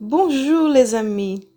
Bonjour 0.00 0.68
les 0.68 0.94
amis. 0.94 1.48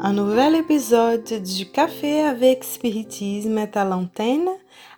Un 0.00 0.12
nouvel 0.12 0.56
épisode 0.56 1.32
du 1.44 1.70
Café 1.70 2.22
avec 2.22 2.64
Spiritisme 2.64 3.56
est 3.56 3.76
à 3.76 3.84
l'antenne 3.84 4.48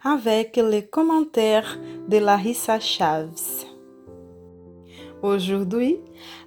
avec 0.03 0.57
les 0.57 0.87
commentaires 0.87 1.79
de 2.09 2.17
Larissa 2.17 2.81
Chaves. 2.81 3.67
Aujourd'hui, 5.23 5.99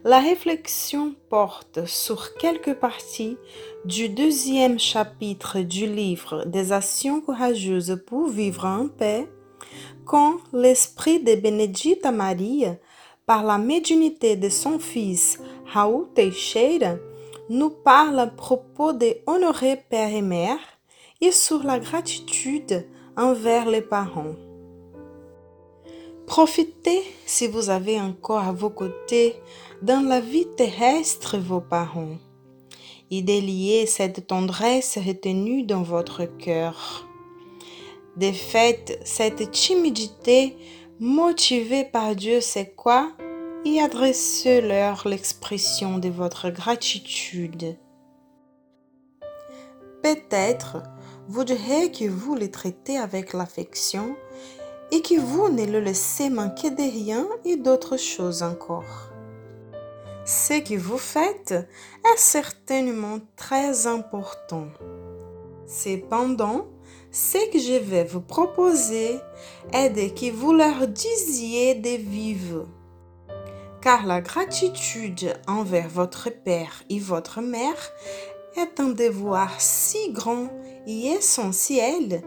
la 0.03 0.19
réflexion 0.19 1.13
porte 1.29 1.85
sur 1.85 2.35
quelques 2.37 2.73
parties 2.73 3.37
du 3.85 4.09
deuxième 4.09 4.79
chapitre 4.79 5.59
du 5.59 5.85
livre 5.85 6.45
des 6.45 6.71
actions 6.71 7.21
courageuses 7.21 8.01
pour 8.07 8.27
vivre 8.27 8.65
en 8.65 8.87
paix 8.87 9.29
quand 10.03 10.37
l'esprit 10.51 11.19
de 11.19 11.35
Benedita 11.35 12.11
Marie 12.11 12.65
par 13.27 13.43
la 13.43 13.57
médiumnité 13.57 14.35
de 14.35 14.49
son 14.49 14.79
fils 14.79 15.39
Raoul 15.73 16.07
Teixeira, 16.13 16.97
nous 17.49 17.71
parle 17.71 18.19
à 18.19 18.27
propos 18.27 18.93
de 18.93 19.17
honorer 19.25 19.75
père 19.89 20.13
et 20.13 20.21
mère 20.21 20.59
et 21.19 21.31
sur 21.31 21.63
la 21.63 21.79
gratitude 21.79 22.87
envers 23.17 23.67
les 23.67 23.81
parents. 23.81 24.35
Profitez, 26.27 27.01
si 27.25 27.47
vous 27.47 27.71
avez 27.71 27.99
encore 27.99 28.43
à 28.43 28.51
vos 28.51 28.69
côtés, 28.69 29.35
dans 29.81 30.07
la 30.07 30.19
vie 30.19 30.45
terrestre 30.55 31.39
vos 31.39 31.61
parents, 31.61 32.17
et 33.09 33.23
déliez 33.23 33.87
cette 33.87 34.27
tendresse 34.27 34.99
retenue 35.03 35.63
dans 35.63 35.81
votre 35.81 36.25
cœur. 36.25 37.07
Défaites 38.15 38.99
cette 39.03 39.49
timidité 39.49 40.55
motivée 40.99 41.83
par 41.83 42.15
Dieu 42.15 42.41
c'est 42.41 42.75
quoi? 42.75 43.11
Et 43.65 43.81
adressez-leur 43.81 45.07
l'expression 45.07 45.97
de 45.97 46.09
votre 46.09 46.49
gratitude. 46.49 47.77
Peut-être 50.01 50.83
vous 51.29 51.45
direz 51.45 51.91
que 51.91 52.09
vous 52.09 52.35
les 52.35 52.51
traitez 52.51 52.97
avec 52.97 53.33
l'affection 53.33 54.15
et 54.91 55.01
que 55.01 55.19
vous 55.19 55.49
ne 55.49 55.65
le 55.65 55.79
laissez 55.79 56.29
manquer 56.29 56.69
de 56.71 56.83
rien 56.83 57.25
et 57.45 57.55
d'autres 57.55 57.97
choses 57.97 58.43
encore. 58.43 59.09
Ce 60.25 60.61
que 60.61 60.77
vous 60.77 60.97
faites 60.97 61.51
est 61.51 62.17
certainement 62.17 63.19
très 63.35 63.87
important. 63.87 64.67
Cependant, 65.65 66.67
ce 67.11 67.51
que 67.51 67.59
je 67.59 67.79
vais 67.79 68.03
vous 68.03 68.21
proposer 68.21 69.19
est 69.71 69.89
de 69.89 70.09
que 70.09 70.31
vous 70.31 70.53
leur 70.53 70.87
disiez 70.87 71.75
de 71.75 71.97
vivre. 71.97 72.67
Car 73.83 74.05
la 74.05 74.21
gratitude 74.21 75.33
envers 75.45 75.89
votre 75.89 76.29
père 76.29 76.85
et 76.89 76.99
votre 76.99 77.41
mère 77.41 77.91
est 78.55 78.79
un 78.79 78.87
devoir 78.87 79.59
si 79.59 80.13
grand 80.13 80.47
et 80.87 81.07
essentiel 81.07 82.21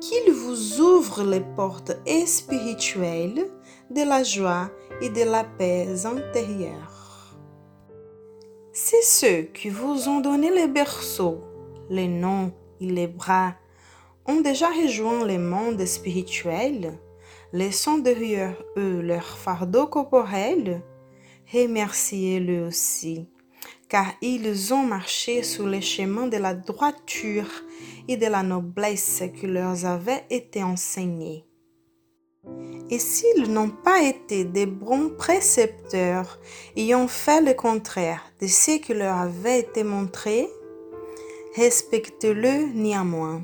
qu'il 0.00 0.32
vous 0.32 0.80
ouvre 0.80 1.22
les 1.22 1.42
portes 1.54 1.92
spirituelles 2.24 3.46
de 3.90 4.00
la 4.00 4.22
joie 4.22 4.70
et 5.02 5.10
de 5.10 5.20
la 5.30 5.44
paix 5.44 5.86
intérieure. 6.06 7.36
C'est 8.72 9.02
ceux 9.02 9.42
qui 9.52 9.68
vous 9.68 10.08
ont 10.08 10.20
donné 10.20 10.50
les 10.50 10.66
berceaux, 10.66 11.42
les 11.90 12.08
noms 12.08 12.54
et 12.80 12.88
les 12.88 13.06
bras 13.06 13.52
ont 14.24 14.40
déjà 14.40 14.68
rejoint 14.68 15.26
le 15.26 15.36
monde 15.36 15.84
spirituel, 15.84 16.98
laissant 17.52 17.98
derrière 17.98 18.56
eux 18.78 19.02
leur 19.02 19.26
fardeau 19.26 19.86
corporel, 19.86 20.80
remerciez-le 21.52 22.66
aussi, 22.66 23.28
car 23.88 24.06
ils 24.20 24.72
ont 24.74 24.82
marché 24.82 25.42
sur 25.42 25.66
les 25.66 25.80
chemins 25.80 26.26
de 26.26 26.36
la 26.36 26.54
droiture 26.54 27.50
et 28.08 28.16
de 28.16 28.26
la 28.26 28.42
noblesse 28.42 29.22
qui 29.38 29.46
leur 29.46 29.84
avait 29.86 30.24
été 30.30 30.62
enseignés. 30.62 31.44
Et 32.90 32.98
s'ils 32.98 33.50
n'ont 33.50 33.70
pas 33.70 34.02
été 34.02 34.44
des 34.44 34.66
bons 34.66 35.10
précepteurs 35.16 36.38
et 36.76 36.94
ont 36.94 37.08
fait 37.08 37.40
le 37.40 37.54
contraire 37.54 38.22
de 38.40 38.46
ce 38.46 38.78
qui 38.78 38.92
leur 38.92 39.16
avait 39.16 39.60
été 39.60 39.84
montré, 39.84 40.48
respectez-le 41.54 42.72
néanmoins 42.74 43.42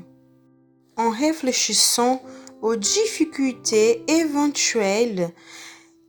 en 0.97 1.09
réfléchissant 1.09 2.21
aux 2.61 2.75
difficultés 2.75 4.03
éventuelles 4.07 5.31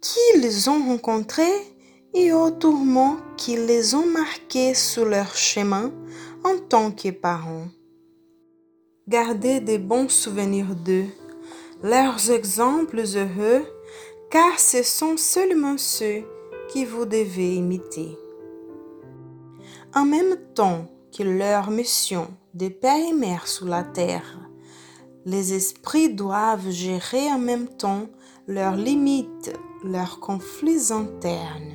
qu'ils 0.01 0.69
ont 0.69 0.85
rencontrées 0.85 1.45
et 2.15 2.33
aux 2.33 2.51
tourments 2.51 3.17
qui 3.37 3.57
les 3.57 3.95
ont 3.95 4.07
marqués 4.07 4.75
sur 4.75 5.05
leur 5.05 5.35
chemin 5.37 5.93
en 6.45 6.59
tant 6.59 6.91
que 6.91 7.11
parents. 7.11 7.69
Gardez 9.09 9.61
de 9.61 9.77
bons 9.77 10.09
souvenirs 10.09 10.75
d'eux, 10.75 11.07
leurs 11.83 12.31
exemples 12.31 13.01
heureux, 13.01 13.65
car 14.31 14.59
ce 14.59 14.83
sont 14.83 15.17
seulement 15.17 15.79
ceux 15.79 16.23
que 16.73 16.85
vous 16.87 17.05
devez 17.05 17.57
imiter. 17.57 18.17
En 19.95 20.05
même 20.05 20.37
temps 20.55 20.87
que 21.17 21.23
leur 21.23 21.71
mission 21.71 22.29
de 22.55 22.69
père 22.69 23.09
et 23.09 23.13
mère 23.13 23.49
sous 23.49 23.67
la 23.67 23.83
terre 23.83 24.41
les 25.27 25.53
esprits 25.53 26.13
doivent 26.13 26.71
gérer 26.71 27.31
en 27.31 27.39
même 27.39 27.69
temps 27.69 28.07
leurs 28.47 28.77
limites, 28.77 29.53
leurs 29.85 30.19
conflits 30.19 30.93
internes. 30.93 31.70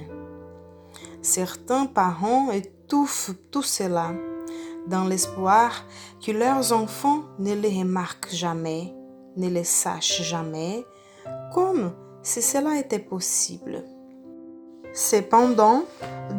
Certains 1.26 1.88
parents 1.88 2.52
étouffent 2.52 3.32
tout 3.50 3.64
cela 3.64 4.12
dans 4.86 5.06
l'espoir 5.06 5.72
que 6.24 6.32
leurs 6.32 6.72
enfants 6.72 7.24
ne 7.40 7.56
les 7.56 7.80
remarquent 7.80 8.32
jamais, 8.32 8.94
ne 9.36 9.50
les 9.50 9.64
sachent 9.64 10.22
jamais, 10.22 10.86
comme 11.52 11.94
si 12.22 12.44
cela 12.44 12.78
était 12.78 13.00
possible. 13.00 13.84
Cependant, 14.94 15.86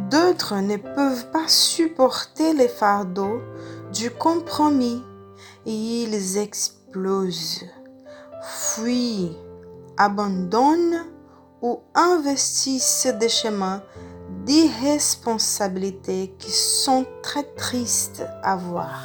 d'autres 0.08 0.60
ne 0.60 0.76
peuvent 0.76 1.32
pas 1.32 1.48
supporter 1.48 2.52
les 2.54 2.68
fardeaux 2.68 3.40
du 3.92 4.12
compromis 4.12 5.02
et 5.66 5.72
ils 5.72 6.20
fuient, 8.40 9.36
abandonnent 9.96 11.06
ou 11.60 11.80
investissent 11.96 13.12
des 13.18 13.28
chemins 13.28 13.82
d'irresponsabilité 14.46 16.32
qui 16.38 16.52
sont 16.52 17.04
très 17.20 17.42
tristes 17.42 18.24
à 18.44 18.54
voir. 18.56 19.02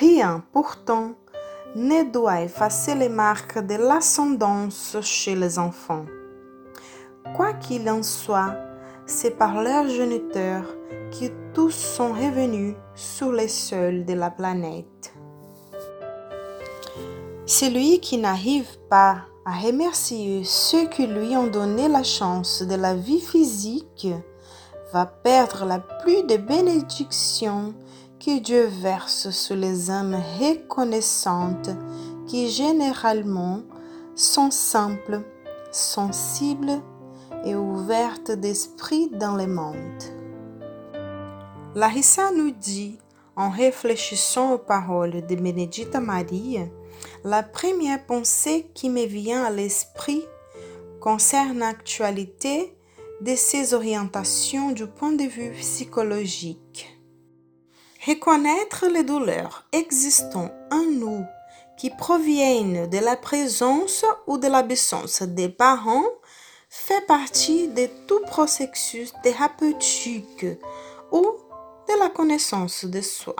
Rien 0.00 0.42
pourtant 0.52 1.12
ne 1.74 2.10
doit 2.10 2.40
effacer 2.40 2.94
les 2.94 3.10
marques 3.10 3.58
de 3.58 3.74
l'ascendance 3.74 4.96
chez 5.02 5.34
les 5.34 5.58
enfants. 5.58 6.06
Quoi 7.36 7.52
qu'il 7.52 7.88
en 7.90 8.02
soit, 8.02 8.56
c'est 9.04 9.36
par 9.36 9.62
leur 9.62 9.86
géniteur 9.86 10.62
que 11.10 11.26
tous 11.52 11.74
sont 11.74 12.14
revenus 12.14 12.74
sur 12.94 13.32
les 13.32 13.48
sols 13.48 14.06
de 14.06 14.14
la 14.14 14.30
planète. 14.30 15.12
Celui 17.44 18.00
qui 18.00 18.16
n'arrive 18.16 18.78
pas 18.88 19.26
à 19.46 19.52
remercier 19.52 20.42
ceux 20.42 20.88
qui 20.88 21.06
lui 21.06 21.36
ont 21.36 21.46
donné 21.46 21.86
la 21.86 22.02
chance 22.02 22.62
de 22.62 22.74
la 22.74 22.96
vie 22.96 23.20
physique 23.20 24.08
va 24.92 25.06
perdre 25.06 25.64
la 25.64 25.78
pluie 25.78 26.24
de 26.24 26.36
bénédictions 26.36 27.72
que 28.18 28.40
Dieu 28.40 28.64
verse 28.82 29.30
sur 29.30 29.54
les 29.54 29.88
âmes 29.88 30.20
reconnaissantes 30.40 31.70
qui 32.26 32.50
généralement 32.50 33.60
sont 34.16 34.50
simples, 34.50 35.22
sensibles 35.70 36.82
et 37.44 37.54
ouvertes 37.54 38.32
d'esprit 38.32 39.10
dans 39.10 39.36
le 39.36 39.46
monde. 39.46 40.02
Larissa 41.76 42.32
nous 42.32 42.50
dit, 42.50 42.98
en 43.36 43.50
réfléchissant 43.50 44.54
aux 44.54 44.58
paroles 44.58 45.24
de 45.24 45.36
Benedita 45.36 46.00
Maria, 46.00 46.62
la 47.24 47.42
première 47.42 48.04
pensée 48.06 48.70
qui 48.74 48.88
me 48.88 49.04
vient 49.04 49.44
à 49.44 49.50
l'esprit 49.50 50.24
concerne 51.00 51.58
l'actualité 51.58 52.76
de 53.20 53.34
ces 53.34 53.74
orientations 53.74 54.72
du 54.72 54.86
point 54.86 55.12
de 55.12 55.24
vue 55.24 55.52
psychologique. 55.52 56.98
Reconnaître 58.06 58.86
les 58.86 59.02
douleurs 59.02 59.66
existant 59.72 60.50
en 60.70 60.82
nous 60.82 61.24
qui 61.76 61.90
proviennent 61.90 62.88
de 62.88 62.98
la 62.98 63.16
présence 63.16 64.04
ou 64.26 64.38
de 64.38 64.46
l'absence 64.46 65.22
des 65.22 65.48
parents 65.48 66.04
fait 66.68 67.04
partie 67.06 67.68
de 67.68 67.88
tout 68.06 68.20
processus 68.26 69.12
thérapeutique 69.22 70.46
ou 71.10 71.22
de 71.88 71.98
la 71.98 72.08
connaissance 72.08 72.84
de 72.84 73.00
soi. 73.00 73.36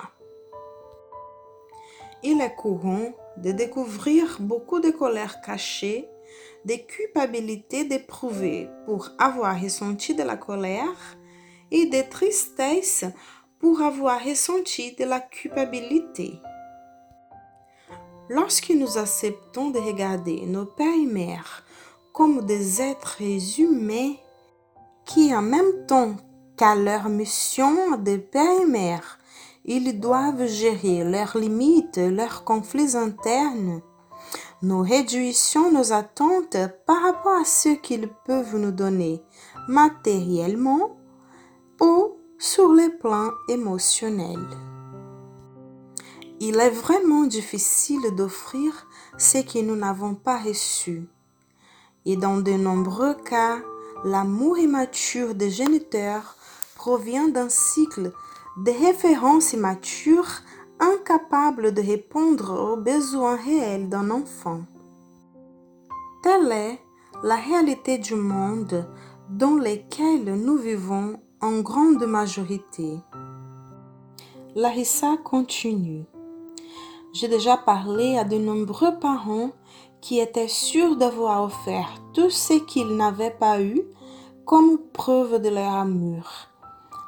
Il 2.23 2.41
est 2.41 2.55
courant 2.55 3.13
de 3.39 3.53
découvrir 3.53 4.39
beaucoup 4.41 4.81
de 4.81 4.91
colères 4.91 5.41
cachées, 5.41 6.09
de 6.65 6.75
culpabilité 6.75 7.85
d'éprouver 7.85 8.69
pour 8.85 9.11
avoir 9.19 9.61
ressenti 9.61 10.15
de 10.15 10.23
la 10.23 10.37
colère 10.37 11.17
et 11.71 11.87
de 11.87 12.03
tristesse 12.09 13.05
pour 13.59 13.81
avoir 13.83 14.23
ressenti 14.23 14.95
de 14.97 15.05
la 15.05 15.21
culpabilité. 15.21 16.41
Lorsque 18.29 18.71
nous 18.71 18.99
acceptons 18.99 19.71
de 19.71 19.79
regarder 19.79 20.43
nos 20.47 20.67
pères 20.67 20.95
et 20.95 21.07
mères 21.07 21.65
comme 22.13 22.45
des 22.45 22.83
êtres 22.83 23.23
humains 23.61 24.15
qui 25.05 25.35
en 25.35 25.43
même 25.43 25.87
temps 25.87 26.17
qu'à 26.57 26.75
leur 26.75 27.09
mission 27.09 27.97
de 27.99 28.17
père 28.17 28.63
et 28.63 28.67
mère, 28.67 29.16
ils 29.67 30.01
doivent 30.01 30.47
gérer 30.47 31.05
leurs 31.05 31.37
limites, 31.37 31.99
leurs 31.99 32.45
conflits 32.45 32.97
internes, 32.97 33.83
nous 34.63 34.81
réduisons 34.81 35.71
nos 35.71 35.93
attentes 35.93 36.57
par 36.87 37.03
rapport 37.03 37.41
à 37.41 37.45
ce 37.45 37.71
qu'ils 37.71 38.09
peuvent 38.25 38.57
nous 38.57 38.71
donner 38.71 39.23
matériellement 39.69 40.97
ou 41.81 42.13
sur 42.39 42.69
le 42.69 42.97
plan 42.99 43.31
émotionnel. 43.49 44.39
Il 46.41 46.57
est 46.57 46.71
vraiment 46.71 47.25
difficile 47.25 48.15
d'offrir 48.17 48.87
ce 49.19 49.39
que 49.39 49.59
nous 49.59 49.77
n'avons 49.77 50.15
pas 50.15 50.39
reçu. 50.39 51.09
Et 52.05 52.17
dans 52.17 52.39
de 52.39 52.53
nombreux 52.53 53.15
cas, 53.15 53.59
l'amour 54.05 54.59
immature 54.59 55.35
des 55.35 55.51
géniteurs 55.51 56.37
provient 56.77 57.29
d'un 57.29 57.49
cycle 57.49 58.13
de 58.57 58.71
références 58.71 59.53
immatures 59.53 60.41
incapables 60.81 61.73
de 61.73 61.83
répondre 61.83 62.73
aux 62.73 62.77
besoins 62.77 63.37
réels 63.37 63.89
d'un 63.89 64.11
enfant. 64.11 64.61
Telle 66.23 66.51
est 66.53 66.79
la 67.23 67.37
réalité 67.37 67.99
du 67.99 68.15
monde 68.15 68.87
dans 69.31 69.55
lequel 69.57 70.25
nous 70.37 70.57
vivons 70.57 71.21
en 71.41 71.61
grande 71.61 72.05
majorité. 72.07 72.99
Larissa 74.55 75.17
continue. 75.23 76.05
J'ai 77.13 77.29
déjà 77.29 77.57
parlé 77.57 78.17
à 78.17 78.25
de 78.25 78.39
nombreux 78.39 78.99
parents 78.99 79.51
qui 80.01 80.19
étaient 80.21 80.49
sûrs 80.49 80.97
d'avoir 80.97 81.45
offert 81.45 81.89
tout 82.15 82.31
ce 82.31 82.55
qu'ils 82.55 82.97
n'avaient 82.97 83.37
pas 83.39 83.61
eu 83.61 83.83
comme 84.45 84.79
preuve 84.93 85.43
de 85.43 85.49
leur 85.49 85.75
amour, 85.75 86.25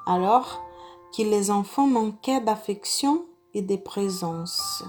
alors 0.06 0.68
que 1.16 1.22
les 1.22 1.50
enfants 1.50 1.87
manquaient 1.87 2.40
d'affection 2.40 3.25
et 3.55 3.62
de 3.62 3.76
présence. 3.76 4.84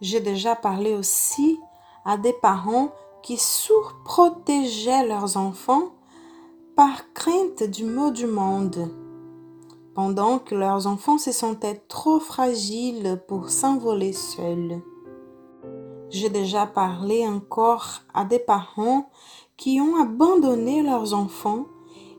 J'ai 0.00 0.20
déjà 0.20 0.54
parlé 0.56 0.94
aussi 0.94 1.58
à 2.04 2.16
des 2.16 2.32
parents 2.32 2.92
qui 3.22 3.36
surprotégeaient 3.36 5.06
leurs 5.06 5.36
enfants 5.36 5.92
par 6.74 7.12
crainte 7.12 7.62
du 7.62 7.84
mot 7.84 8.10
du 8.10 8.26
monde, 8.26 8.90
pendant 9.94 10.38
que 10.38 10.54
leurs 10.54 10.86
enfants 10.86 11.18
se 11.18 11.32
sentaient 11.32 11.82
trop 11.88 12.20
fragiles 12.20 13.22
pour 13.28 13.50
s'envoler 13.50 14.14
seuls. 14.14 14.80
J'ai 16.08 16.30
déjà 16.30 16.66
parlé 16.66 17.26
encore 17.26 18.00
à 18.14 18.24
des 18.24 18.38
parents 18.38 19.10
qui 19.56 19.80
ont 19.80 20.00
abandonné 20.00 20.82
leurs 20.82 21.12
enfants 21.12 21.66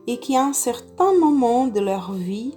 et 0.06 0.18
qui 0.18 0.36
à 0.36 0.44
un 0.44 0.52
certain 0.52 1.12
moment 1.18 1.66
de 1.66 1.80
leur 1.80 2.12
vie 2.12 2.56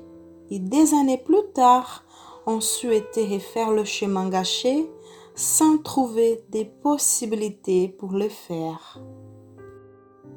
et 0.49 0.59
des 0.59 0.93
années 0.93 1.21
plus 1.23 1.43
tard 1.53 2.03
ont 2.45 2.61
souhaité 2.61 3.25
refaire 3.25 3.71
le 3.71 3.83
chemin 3.83 4.29
gâché 4.29 4.89
sans 5.35 5.77
trouver 5.77 6.43
des 6.49 6.65
possibilités 6.65 7.89
pour 7.89 8.13
le 8.13 8.29
faire. 8.29 8.99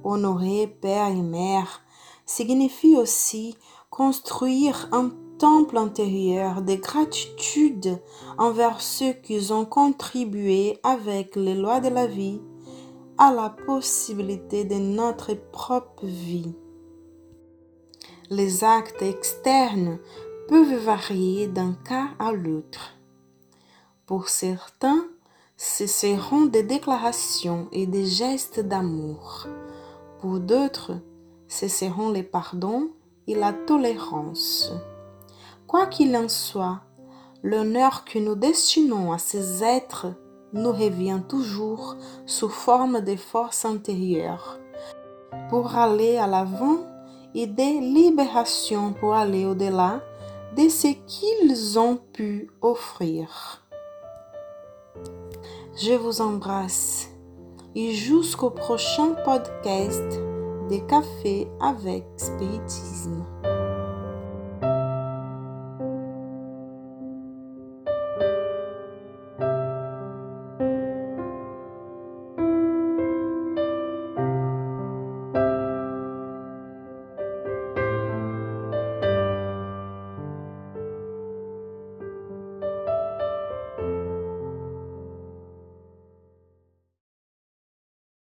Honorer 0.05 0.67
père 0.67 1.09
et 1.09 1.23
mère 1.23 1.83
signifie 2.27 2.97
aussi 2.97 3.57
construire 3.91 4.89
un 4.93 5.11
temple 5.39 5.77
intérieur 5.79 6.63
de 6.63 6.75
gratitude 6.75 8.01
envers 8.39 8.81
ceux 8.81 9.13
qui 9.13 9.53
ont 9.53 9.65
contribué 9.65 10.79
avec 10.83 11.37
les 11.37 11.55
lois 11.55 11.81
de 11.81 11.89
la 11.89 12.07
vie 12.07 12.41
à 13.19 13.33
la 13.33 13.51
possibilité 13.51 14.65
de 14.65 14.77
notre 14.77 15.35
propre 15.35 16.07
vie. 16.07 16.55
Les 18.31 18.63
actes 18.63 19.01
externes 19.01 19.99
peuvent 20.49 20.85
varier 20.85 21.47
d'un 21.47 21.73
cas 21.73 22.09
à 22.19 22.31
l'autre. 22.33 22.93
Pour 24.05 24.29
certains, 24.29 25.07
ce 25.57 25.87
seront 25.87 26.45
des 26.45 26.63
déclarations 26.63 27.69
et 27.73 27.87
des 27.87 28.05
gestes 28.05 28.61
d'amour. 28.61 29.47
Pour 30.21 30.41
d'autres, 30.41 30.93
ce 31.47 31.69
seront 31.69 32.11
les 32.11 32.23
pardons 32.23 32.91
et 33.27 33.35
la 33.35 33.55
tolérance. 33.55 34.73
Quoi 35.67 35.87
qu'il 35.87 36.15
en 36.15 36.29
soit, 36.29 36.81
l'honneur 37.43 38.05
que 38.05 38.19
nous 38.19 38.35
destinons 38.35 39.11
à 39.11 39.19
ces 39.19 39.65
êtres 39.65 40.09
nous 40.53 40.73
revient 40.73 41.23
toujours 41.27 41.97
sous 42.27 42.51
forme 42.51 43.01
de 43.01 43.17
force 43.17 43.65
intérieure 43.65 44.59
pour 45.49 45.77
aller 45.77 46.19
à 46.19 46.27
l'avant 46.27 46.98
et 47.35 47.47
des 47.47 47.81
libérations 47.81 48.93
pour 48.93 49.15
aller 49.15 49.45
au-delà 49.45 50.01
de 50.57 50.69
ce 50.69 50.89
qu'ils 51.07 51.79
ont 51.79 51.99
pu 52.13 52.51
offrir. 52.63 53.63
Je 55.77 55.93
vous 55.93 56.21
embrasse 56.21 57.09
et 57.75 57.93
jusqu'au 57.93 58.51
prochain 58.51 59.15
podcast 59.25 60.21
des 60.69 60.81
cafés 60.87 61.49
avec 61.61 62.05
spiritisme. 62.17 63.25